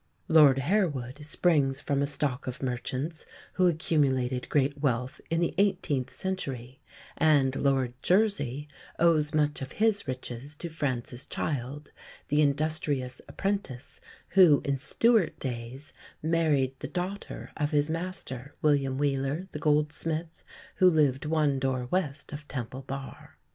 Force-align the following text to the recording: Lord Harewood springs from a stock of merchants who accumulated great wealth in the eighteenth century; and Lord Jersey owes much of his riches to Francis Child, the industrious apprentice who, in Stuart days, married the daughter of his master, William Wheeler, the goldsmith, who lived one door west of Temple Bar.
Lord 0.27 0.57
Harewood 0.57 1.23
springs 1.23 1.79
from 1.79 2.01
a 2.01 2.07
stock 2.07 2.47
of 2.47 2.63
merchants 2.63 3.23
who 3.53 3.67
accumulated 3.67 4.49
great 4.49 4.79
wealth 4.79 5.21
in 5.29 5.41
the 5.41 5.53
eighteenth 5.59 6.11
century; 6.11 6.81
and 7.17 7.55
Lord 7.55 7.93
Jersey 8.01 8.67
owes 8.97 9.31
much 9.35 9.61
of 9.61 9.73
his 9.73 10.07
riches 10.07 10.55
to 10.55 10.69
Francis 10.69 11.23
Child, 11.25 11.91
the 12.29 12.41
industrious 12.41 13.21
apprentice 13.27 14.01
who, 14.29 14.63
in 14.65 14.79
Stuart 14.79 15.37
days, 15.39 15.93
married 16.23 16.73
the 16.79 16.87
daughter 16.87 17.51
of 17.55 17.69
his 17.69 17.87
master, 17.87 18.55
William 18.63 18.97
Wheeler, 18.97 19.49
the 19.51 19.59
goldsmith, 19.59 20.43
who 20.77 20.89
lived 20.89 21.25
one 21.27 21.59
door 21.59 21.85
west 21.91 22.33
of 22.33 22.47
Temple 22.47 22.81
Bar. 22.81 23.37